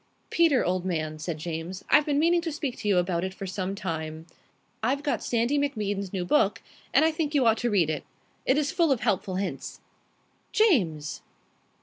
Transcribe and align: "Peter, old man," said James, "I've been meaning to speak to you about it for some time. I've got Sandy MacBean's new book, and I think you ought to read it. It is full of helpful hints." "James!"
"Peter, 0.31 0.65
old 0.65 0.83
man," 0.83 1.19
said 1.19 1.37
James, 1.37 1.83
"I've 1.91 2.07
been 2.07 2.17
meaning 2.17 2.41
to 2.41 2.51
speak 2.51 2.75
to 2.79 2.87
you 2.87 2.97
about 2.97 3.23
it 3.23 3.35
for 3.35 3.45
some 3.45 3.75
time. 3.75 4.25
I've 4.81 5.03
got 5.03 5.23
Sandy 5.23 5.59
MacBean's 5.59 6.11
new 6.11 6.25
book, 6.25 6.63
and 6.91 7.05
I 7.05 7.11
think 7.11 7.35
you 7.35 7.45
ought 7.45 7.59
to 7.59 7.69
read 7.69 7.91
it. 7.91 8.03
It 8.43 8.57
is 8.57 8.71
full 8.71 8.91
of 8.91 9.01
helpful 9.01 9.35
hints." 9.35 9.79
"James!" 10.53 11.21